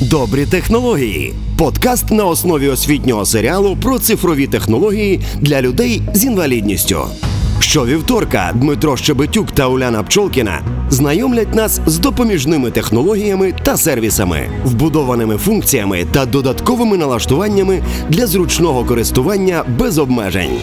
Добрі 0.00 0.46
технології. 0.46 1.34
Подкаст 1.56 2.10
на 2.10 2.24
основі 2.24 2.68
освітнього 2.68 3.24
серіалу 3.24 3.76
про 3.82 3.98
цифрові 3.98 4.46
технології 4.46 5.20
для 5.40 5.62
людей 5.62 6.02
з 6.14 6.24
інвалідністю. 6.24 7.00
Щовівторка 7.60 8.52
Дмитро 8.54 8.96
Щебетюк 8.96 9.50
та 9.50 9.68
Уляна 9.68 10.02
Пчолкіна 10.02 10.62
знайомлять 10.90 11.54
нас 11.54 11.80
з 11.86 11.98
допоміжними 11.98 12.70
технологіями 12.70 13.54
та 13.62 13.76
сервісами, 13.76 14.48
вбудованими 14.64 15.36
функціями 15.36 16.06
та 16.12 16.26
додатковими 16.26 16.96
налаштуваннями 16.96 17.82
для 18.08 18.26
зручного 18.26 18.84
користування 18.84 19.64
без 19.78 19.98
обмежень. 19.98 20.58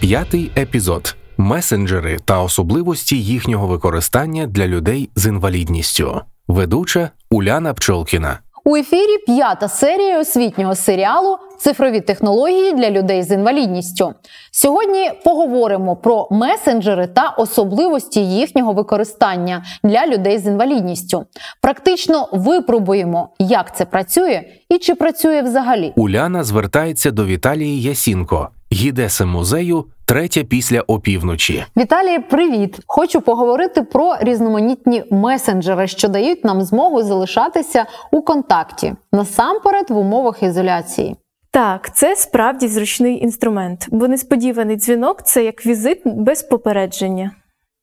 П'ятий 0.00 0.50
епізод 0.56 1.16
месенджери 1.36 2.18
та 2.24 2.42
особливості 2.42 3.16
їхнього 3.16 3.66
використання 3.66 4.46
для 4.46 4.66
людей 4.66 5.10
з 5.16 5.26
інвалідністю. 5.26 6.20
Ведуча 6.48 7.10
Уляна 7.30 7.74
Пчолкіна. 7.74 8.38
У 8.64 8.76
ефірі 8.76 9.18
п'ята 9.26 9.68
серія 9.68 10.20
освітнього 10.20 10.74
серіалу 10.74 11.38
Цифрові 11.58 12.00
технології 12.00 12.72
для 12.72 12.90
людей 12.90 13.22
з 13.22 13.30
інвалідністю. 13.30 14.14
Сьогодні 14.50 15.10
поговоримо 15.24 15.96
про 15.96 16.28
месенджери 16.30 17.06
та 17.06 17.28
особливості 17.28 18.20
їхнього 18.20 18.72
використання 18.72 19.64
для 19.84 20.06
людей 20.06 20.38
з 20.38 20.46
інвалідністю. 20.46 21.24
Практично 21.60 22.28
випробуємо, 22.32 23.28
як 23.38 23.76
це 23.76 23.84
працює 23.84 24.42
і 24.68 24.78
чи 24.78 24.94
працює 24.94 25.42
взагалі. 25.42 25.92
Уляна 25.96 26.44
звертається 26.44 27.10
до 27.10 27.24
Віталії 27.24 27.82
Ясінко, 27.82 28.48
гідеси 28.72 29.24
музею, 29.24 29.84
третя 30.04 30.44
після 30.44 30.80
опівночі. 30.80 31.64
Віталій, 31.76 32.18
привіт! 32.18 32.78
Хочу 32.86 33.20
поговорити 33.20 33.82
про 33.82 34.16
різноманітні 34.20 35.04
месенджери, 35.10 35.86
що 35.86 36.08
дають 36.08 36.44
нам 36.44 36.62
змогу 36.62 37.02
залишатися 37.02 37.86
у 38.12 38.22
контакті 38.22 38.94
насамперед 39.12 39.90
в 39.90 39.96
умовах 39.96 40.42
ізоляції. 40.42 41.16
Так, 41.50 41.96
це 41.96 42.16
справді 42.16 42.68
зручний 42.68 43.24
інструмент, 43.24 43.86
бо 43.90 44.08
несподіваний 44.08 44.76
дзвінок 44.76 45.22
це 45.22 45.44
як 45.44 45.66
візит 45.66 46.02
без 46.04 46.42
попередження. 46.42 47.30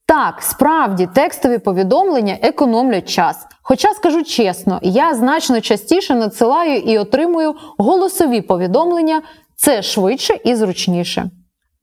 Так, 0.05 0.41
справді 0.41 1.09
текстові 1.13 1.57
повідомлення 1.57 2.37
економлять 2.41 3.09
час. 3.09 3.47
Хоча 3.61 3.93
скажу 3.93 4.23
чесно, 4.23 4.79
я 4.81 5.13
значно 5.15 5.61
частіше 5.61 6.15
надсилаю 6.15 6.75
і 6.75 6.97
отримую 6.97 7.55
голосові 7.77 8.41
повідомлення. 8.41 9.21
Це 9.61 9.81
швидше 9.81 10.39
і 10.43 10.55
зручніше. 10.55 11.29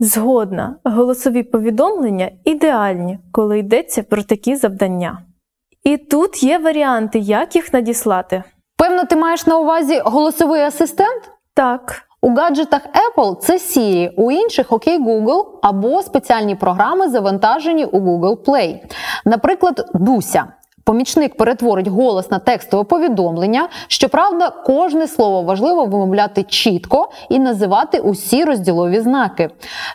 Згодна, 0.00 0.76
голосові 0.84 1.42
повідомлення 1.42 2.30
ідеальні, 2.44 3.18
коли 3.32 3.58
йдеться 3.58 4.02
про 4.02 4.22
такі 4.22 4.56
завдання. 4.56 5.18
І 5.84 5.96
тут 5.96 6.42
є 6.42 6.58
варіанти, 6.58 7.18
як 7.18 7.56
їх 7.56 7.72
надіслати. 7.72 8.42
Певно, 8.76 9.04
ти 9.04 9.16
маєш 9.16 9.46
на 9.46 9.58
увазі 9.58 10.02
голосовий 10.04 10.60
асистент? 10.60 11.22
Так, 11.54 12.02
У 12.22 12.34
гаджетах 12.34 12.82
Apple 12.82 13.36
це 13.36 13.54
Siri, 13.56 14.10
у 14.16 14.30
інших 14.30 14.70
OK 14.70 15.04
Google 15.04 15.44
або 15.62 16.02
спеціальні 16.02 16.54
програми, 16.54 17.08
завантажені 17.08 17.84
у 17.84 18.00
Google 18.00 18.36
Play. 18.44 18.78
Наприклад, 19.24 19.90
Дуся. 19.94 20.46
Помічник 20.86 21.36
перетворить 21.36 21.88
голос 21.88 22.30
на 22.30 22.38
текстове 22.38 22.84
повідомлення. 22.84 23.68
Щоправда, 23.88 24.50
кожне 24.50 25.08
слово 25.08 25.42
важливо 25.42 25.84
вимовляти 25.84 26.42
чітко 26.42 27.10
і 27.28 27.38
називати 27.38 27.98
усі 27.98 28.44
розділові 28.44 29.00
знаки. 29.00 29.50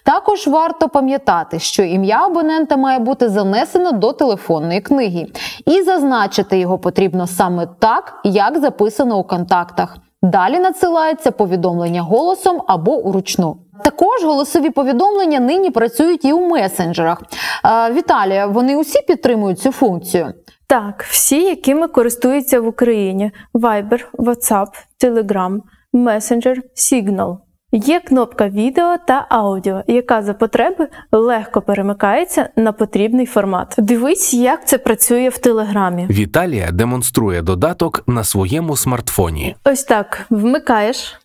Також 0.06 0.48
варто 0.48 0.90
пам'ятати, 0.90 1.60
що 1.60 1.84
ім'я 1.84 2.26
абонента 2.26 2.78
має 2.78 3.00
бути 3.00 3.30
занесено 3.30 3.92
до 3.92 4.14
телефонної 4.14 4.82
книги, 4.82 5.28
і 5.66 5.82
зазначити 5.82 6.60
його 6.60 6.78
потрібно 6.80 7.28
саме 7.28 7.68
так, 7.80 8.20
як 8.24 8.60
записано 8.60 9.18
у 9.18 9.24
контактах. 9.24 9.98
Далі 10.22 10.60
надсилається 10.60 11.32
повідомлення 11.32 12.02
голосом 12.02 12.62
або 12.68 12.98
уручну. 12.98 13.58
Також 13.84 14.24
голосові 14.24 14.70
повідомлення 14.70 15.40
нині 15.40 15.70
працюють 15.70 16.26
і 16.26 16.34
у 16.34 16.48
месенджерах. 16.48 17.22
Е, 17.66 17.94
Віталія, 17.94 18.46
вони 18.48 18.78
усі 18.78 19.02
підтримують 19.08 19.60
цю 19.60 19.72
функцію. 19.72 20.34
Так, 20.72 21.06
всі, 21.10 21.44
якими 21.44 21.88
користуються 21.88 22.62
в 22.62 22.68
Україні: 22.68 23.32
Viber, 23.54 24.06
WhatsApp, 24.14 24.68
Telegram, 25.04 25.60
Messenger, 25.94 26.56
Signal. 26.76 27.38
Є 27.72 28.00
кнопка 28.00 28.50
відео 28.50 28.98
та 29.08 29.26
аудіо, 29.30 29.84
яка 29.88 30.22
за 30.22 30.34
потреби 30.34 30.88
легко 31.12 31.62
перемикається 31.62 32.50
на 32.56 32.72
потрібний 32.72 33.26
формат. 33.26 33.76
Дивись, 33.78 34.34
як 34.34 34.68
це 34.68 34.78
працює 34.78 35.30
в 35.30 35.38
Телеграмі. 35.38 36.08
Віталія 36.10 36.72
демонструє 36.72 37.42
додаток 37.42 38.04
на 38.08 38.24
своєму 38.24 38.78
смартфоні. 38.78 39.56
Ось 39.64 39.84
так 39.84 40.26
вмикаєш, 40.30 41.20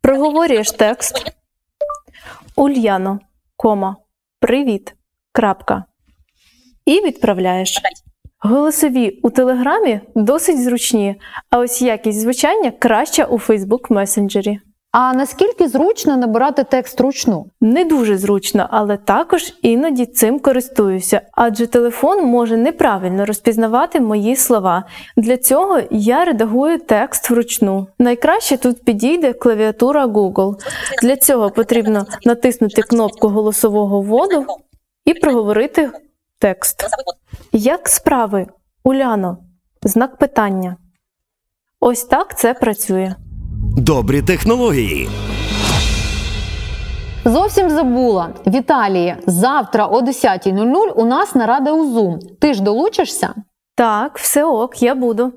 проговорюєш 0.00 0.70
текст. 0.72 1.32
Ульяно, 2.56 3.18
кома, 3.56 3.96
привіт, 4.40 4.94
крапка. 5.32 5.84
І 6.86 7.00
відправляєш. 7.00 7.80
Голосові 8.42 9.20
у 9.22 9.30
Телеграмі 9.30 10.00
досить 10.14 10.62
зручні, 10.62 11.16
а 11.50 11.58
ось 11.58 11.82
якість 11.82 12.20
звучання 12.20 12.70
краща 12.70 13.24
у 13.24 13.38
Facebook 13.38 13.92
месенджері. 13.92 14.58
А 14.92 15.12
наскільки 15.14 15.68
зручно 15.68 16.16
набирати 16.16 16.64
текст 16.64 17.00
ручну? 17.00 17.46
Не 17.60 17.84
дуже 17.84 18.18
зручно, 18.18 18.66
але 18.70 18.96
також 18.96 19.54
іноді 19.62 20.06
цим 20.06 20.38
користуюся, 20.38 21.20
адже 21.32 21.66
телефон 21.66 22.24
може 22.24 22.56
неправильно 22.56 23.26
розпізнавати 23.26 24.00
мої 24.00 24.36
слова. 24.36 24.84
Для 25.16 25.36
цього 25.36 25.80
я 25.90 26.24
редагую 26.24 26.78
текст 26.78 27.30
вручну. 27.30 27.86
Найкраще 27.98 28.56
тут 28.56 28.84
підійде 28.84 29.32
клавіатура 29.32 30.06
Google. 30.06 30.54
Для 31.02 31.16
цього 31.16 31.50
потрібно 31.50 32.06
натиснути 32.24 32.82
кнопку 32.82 33.28
голосового 33.28 34.00
вводу 34.00 34.46
і 35.04 35.14
проговорити 35.14 35.90
текст. 36.40 36.86
Як 37.52 37.88
справи, 37.88 38.46
Уляно? 38.84 39.38
Знак 39.82 40.18
питання. 40.18 40.76
Ось 41.80 42.04
так 42.04 42.38
це 42.38 42.54
працює. 42.54 43.14
Добрі 43.76 44.22
технології. 44.22 45.08
Зовсім 47.24 47.70
забула. 47.70 48.28
Віталії, 48.46 49.16
завтра 49.26 49.86
о 49.86 50.00
10.00 50.00 50.90
у 50.90 51.04
нас 51.04 51.34
нарада 51.34 51.72
у 51.72 51.94
Zoom. 51.94 52.18
Ти 52.40 52.54
ж 52.54 52.62
долучишся? 52.62 53.34
Так, 53.74 54.18
все 54.18 54.44
ок, 54.44 54.82
я 54.82 54.94
буду. 54.94 55.32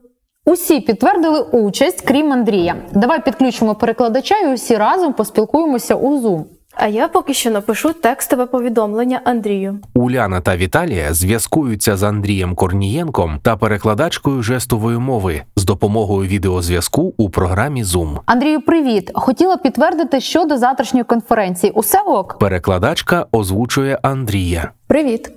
Усі 0.46 0.80
підтвердили 0.80 1.42
участь, 1.42 2.02
крім 2.02 2.34
Андрія. 2.34 2.75
Давай 2.92 3.24
підключимо 3.24 3.75
перекладача 3.75 4.40
і 4.40 4.53
усі 4.53 4.78
разом 4.78 5.13
поспілкуємося 5.13 5.96
у 5.96 6.22
Zoom. 6.22 6.44
А 6.75 6.88
я 6.88 7.07
поки 7.07 7.34
що 7.34 7.51
напишу 7.51 7.94
текстове 7.94 8.45
повідомлення 8.45 9.22
Андрію. 9.23 9.79
Уляна 9.94 10.41
та 10.41 10.57
Віталія 10.57 11.13
зв'язкуються 11.13 11.97
з 11.97 12.03
Андрієм 12.03 12.56
Корнієнком 12.56 13.39
та 13.44 13.57
перекладачкою 13.57 14.44
жестової 14.44 14.97
мови 14.97 15.41
з 15.56 15.63
допомогою 15.66 16.29
відеозв'язку 16.29 17.13
у 17.17 17.29
програмі 17.29 17.83
Zoom. 17.83 18.19
Андрію, 18.25 18.62
привіт! 18.62 19.12
Хотіла 19.13 19.57
підтвердити 19.57 20.19
щодо 20.22 20.57
завтрашньої 20.57 21.03
конференції. 21.03 21.72
Усе 21.72 22.01
ок? 22.01 22.38
Перекладачка 22.39 23.25
озвучує 23.31 24.00
Андрія. 24.01 24.72
Привіт. 24.88 25.31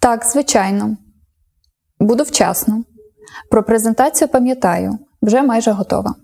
Так, 0.00 0.24
звичайно. 0.24 0.96
Буду 2.00 2.22
вчасно. 2.24 2.82
Про 3.50 3.62
презентацію 3.62 4.28
пам'ятаю, 4.28 4.98
вже 5.22 5.42
майже 5.42 5.70
готова. 5.70 6.14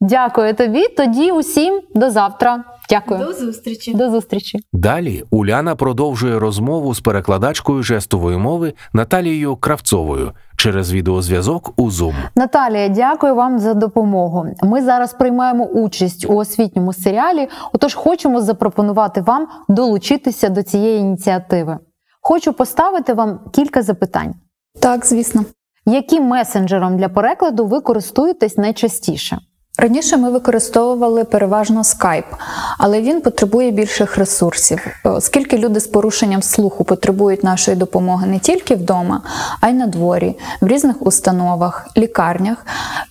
Дякую 0.00 0.54
тобі. 0.54 0.88
Тоді 0.88 1.30
усім 1.32 1.80
до 1.94 2.10
завтра. 2.10 2.64
Дякую. 2.90 3.20
До 3.20 3.32
зустрічі. 3.32 3.94
До 3.94 4.10
зустрічі. 4.10 4.58
Далі 4.72 5.24
Уляна 5.30 5.76
продовжує 5.76 6.38
розмову 6.38 6.94
з 6.94 7.00
перекладачкою 7.00 7.82
жестової 7.82 8.38
мови 8.38 8.72
Наталією 8.92 9.56
Кравцовою 9.56 10.32
через 10.56 10.92
відеозв'язок 10.92 11.72
у 11.76 11.90
Zoom. 11.90 12.14
Наталія, 12.36 12.88
дякую 12.88 13.34
вам 13.34 13.58
за 13.58 13.74
допомогу. 13.74 14.46
Ми 14.62 14.82
зараз 14.82 15.12
приймаємо 15.12 15.64
участь 15.64 16.26
у 16.28 16.36
освітньому 16.36 16.92
серіалі. 16.92 17.48
Отож, 17.72 17.94
хочемо 17.94 18.40
запропонувати 18.40 19.20
вам 19.20 19.48
долучитися 19.68 20.48
до 20.48 20.62
цієї 20.62 20.98
ініціативи. 20.98 21.78
Хочу 22.20 22.52
поставити 22.52 23.14
вам 23.14 23.40
кілька 23.52 23.82
запитань. 23.82 24.34
Так, 24.80 25.06
звісно. 25.06 25.44
Яким 25.86 26.24
месенджером 26.24 26.96
для 26.96 27.08
перекладу 27.08 27.66
ви 27.66 27.80
користуєтесь 27.80 28.56
найчастіше? 28.56 29.38
Раніше 29.78 30.16
ми 30.16 30.30
використовували 30.30 31.24
переважно 31.24 31.82
Skype, 31.82 32.36
але 32.78 33.00
він 33.00 33.20
потребує 33.20 33.70
більших 33.70 34.18
ресурсів, 34.18 34.86
оскільки 35.04 35.58
люди 35.58 35.80
з 35.80 35.86
порушенням 35.86 36.42
слуху 36.42 36.84
потребують 36.84 37.44
нашої 37.44 37.76
допомоги 37.76 38.26
не 38.26 38.38
тільки 38.38 38.74
вдома, 38.74 39.22
а 39.60 39.68
й 39.68 39.72
на 39.72 39.86
дворі, 39.86 40.38
в 40.60 40.66
різних 40.66 41.06
установах, 41.06 41.86
лікарнях. 41.96 42.66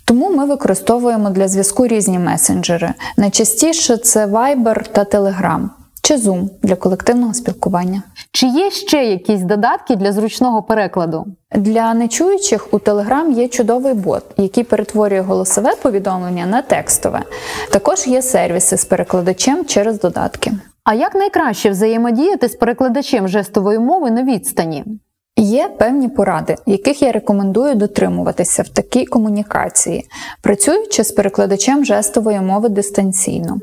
Тому 0.06 0.36
ми 0.36 0.46
використовуємо 0.46 1.30
для 1.30 1.48
зв'язку 1.48 1.88
різні 1.88 2.20
месенджери. 2.20 2.94
Найчастіше 3.18 3.98
це 3.98 4.26
Viber 4.26 4.84
та 4.92 5.04
Telegram. 5.04 5.70
чи 6.02 6.16
Zoom 6.16 6.50
для 6.64 6.76
колективного 6.76 7.34
спілкування. 7.34 8.04
Чи 8.44 8.50
є 8.50 8.72
ще 8.72 9.06
якісь 9.06 9.42
додатки 9.42 9.96
для 9.96 10.12
зручного 10.12 10.64
перекладу? 10.64 11.26
Для 11.56 11.94
нечуючих 11.94 12.74
у 12.74 12.78
Telegram 12.78 13.32
є 13.32 13.48
чудовий 13.48 13.94
бот, 13.94 14.24
який 14.38 14.64
перетворює 14.64 15.22
голосове 15.22 15.76
повідомлення 15.82 16.46
на 16.46 16.62
текстове. 16.62 17.20
Також 17.72 18.08
є 18.08 18.22
сервіси 18.22 18.78
з 18.78 18.86
перекладачем 18.86 19.66
через 19.66 20.00
додатки. 20.00 20.52
А 20.84 20.94
як 20.94 21.16
найкраще 21.16 21.70
взаємодіяти 21.70 22.50
з 22.50 22.56
перекладачем 22.56 23.28
жестової 23.28 23.80
мови 23.80 24.12
на 24.12 24.24
відстані? 24.24 24.86
Є 25.38 25.70
певні 25.80 26.10
поради, 26.10 26.56
яких 26.66 27.02
я 27.02 27.12
рекомендую 27.12 27.76
дотримуватися 27.76 28.64
в 28.64 28.70
такій 28.70 29.06
комунікації, 29.06 30.06
працюючи 30.42 31.04
з 31.04 31.12
перекладачем 31.12 31.86
жестової 31.86 32.40
мови 32.40 32.70
дистанційно. 32.70 33.60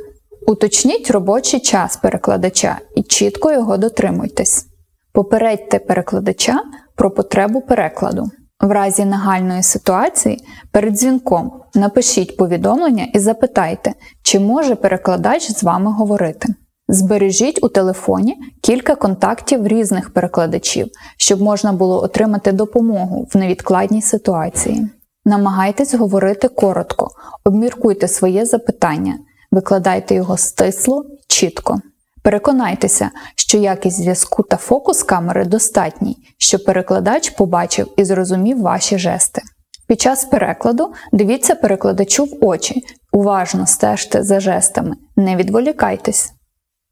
Уточніть 0.46 1.10
робочий 1.10 1.60
час 1.60 1.96
перекладача 1.96 2.78
і 2.94 3.02
чітко 3.02 3.52
його 3.52 3.76
дотримуйтесь. 3.76 4.69
Попередьте 5.12 5.78
перекладача 5.78 6.62
про 6.96 7.10
потребу 7.10 7.60
перекладу. 7.60 8.30
В 8.60 8.70
разі 8.70 9.04
нагальної 9.04 9.62
ситуації 9.62 10.44
перед 10.72 10.94
дзвінком 10.94 11.52
напишіть 11.74 12.36
повідомлення 12.36 13.08
і 13.14 13.18
запитайте, 13.18 13.94
чи 14.22 14.40
може 14.40 14.74
перекладач 14.74 15.50
з 15.50 15.62
вами 15.62 15.92
говорити. 15.92 16.54
Збережіть 16.88 17.64
у 17.64 17.68
телефоні 17.68 18.36
кілька 18.62 18.94
контактів 18.94 19.66
різних 19.66 20.12
перекладачів, 20.12 20.88
щоб 21.16 21.42
можна 21.42 21.72
було 21.72 22.02
отримати 22.02 22.52
допомогу 22.52 23.28
в 23.32 23.36
невідкладній 23.36 24.02
ситуації. 24.02 24.88
Намагайтесь 25.24 25.94
говорити 25.94 26.48
коротко, 26.48 27.10
обміркуйте 27.44 28.08
своє 28.08 28.46
запитання, 28.46 29.18
викладайте 29.50 30.14
його 30.14 30.36
стисло, 30.36 31.04
чітко. 31.28 31.80
Переконайтеся, 32.22 33.10
що 33.36 33.58
якість 33.58 33.96
зв'язку 33.96 34.42
та 34.42 34.56
фокус 34.56 35.02
камери 35.02 35.44
достатній, 35.44 36.16
щоб 36.38 36.64
перекладач 36.64 37.30
побачив 37.30 37.94
і 37.96 38.04
зрозумів 38.04 38.60
ваші 38.60 38.98
жести. 38.98 39.42
Під 39.88 40.00
час 40.00 40.24
перекладу 40.24 40.92
дивіться 41.12 41.54
перекладачу 41.54 42.24
в 42.24 42.44
очі, 42.44 42.82
уважно 43.12 43.66
стежте 43.66 44.22
за 44.22 44.40
жестами, 44.40 44.96
не 45.16 45.36
відволікайтесь. 45.36 46.32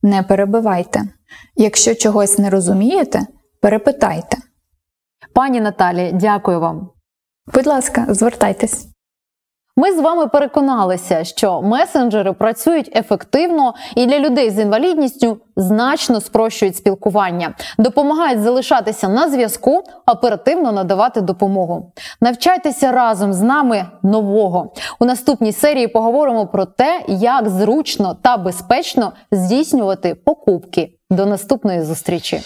Не 0.02 0.22
перебивайте. 0.22 1.02
Якщо 1.56 1.94
чогось 1.94 2.38
не 2.38 2.50
розумієте, 2.50 3.26
перепитайте. 3.62 4.36
Пані 5.34 5.60
Наталі, 5.60 6.10
дякую 6.14 6.60
вам. 6.60 6.90
Будь 7.54 7.66
ласка, 7.66 8.06
звертайтесь. 8.08 8.87
Ми 9.78 9.92
з 9.92 10.00
вами 10.00 10.26
переконалися, 10.26 11.24
що 11.24 11.62
месенджери 11.62 12.32
працюють 12.32 12.96
ефективно 12.96 13.74
і 13.96 14.06
для 14.06 14.18
людей 14.18 14.50
з 14.50 14.58
інвалідністю 14.58 15.38
значно 15.56 16.20
спрощують 16.20 16.76
спілкування, 16.76 17.54
допомагають 17.78 18.42
залишатися 18.42 19.08
на 19.08 19.28
зв'язку, 19.28 19.82
оперативно 20.06 20.72
надавати 20.72 21.20
допомогу. 21.20 21.92
Навчайтеся 22.20 22.92
разом 22.92 23.32
з 23.32 23.40
нами 23.40 23.86
нового. 24.02 24.72
У 25.00 25.04
наступній 25.04 25.52
серії 25.52 25.88
поговоримо 25.88 26.46
про 26.46 26.64
те, 26.64 27.00
як 27.08 27.48
зручно 27.48 28.16
та 28.22 28.36
безпечно 28.36 29.12
здійснювати 29.32 30.14
покупки. 30.14 30.94
До 31.10 31.26
наступної 31.26 31.82
зустрічі. 31.82 32.40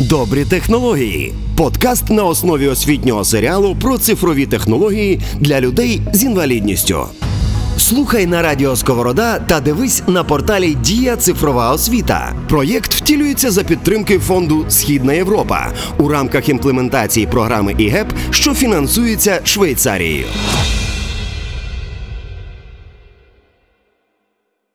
Добрі 0.00 0.44
технології. 0.44 1.32
Подкаст 1.56 2.10
на 2.10 2.24
основі 2.24 2.68
освітнього 2.68 3.24
серіалу 3.24 3.76
про 3.80 3.98
цифрові 3.98 4.46
технології 4.46 5.20
для 5.40 5.60
людей 5.60 6.00
з 6.12 6.24
інвалідністю. 6.24 7.06
Слухай 7.76 8.26
на 8.26 8.42
радіо 8.42 8.76
Сковорода 8.76 9.38
та 9.38 9.60
дивись 9.60 10.02
на 10.06 10.24
порталі 10.24 10.74
Дія 10.74 11.16
Цифрова 11.16 11.72
освіта. 11.72 12.32
Проєкт 12.48 12.94
втілюється 12.94 13.50
за 13.50 13.64
підтримки 13.64 14.18
фонду 14.18 14.64
Східна 14.68 15.12
Європа 15.12 15.72
у 15.98 16.08
рамках 16.08 16.48
імплементації 16.48 17.26
програми 17.26 17.74
ІГЕП, 17.78 18.08
що 18.30 18.54
фінансується 18.54 19.40
Швейцарією. 19.44 20.26